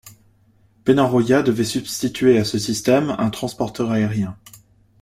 [0.83, 4.35] Penarroya devait substituer à ce système un transporteur aérien.